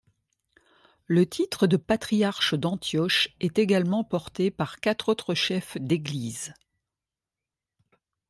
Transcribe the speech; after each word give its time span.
Le 1.05 1.27
titre 1.27 1.67
de 1.67 1.77
patriarche 1.77 2.55
d'Antioche 2.55 3.35
est 3.39 3.59
également 3.59 4.03
porté 4.03 4.49
par 4.49 4.79
quatre 4.79 5.09
autres 5.09 5.35
chefs 5.35 5.77
d'Église. 5.79 6.55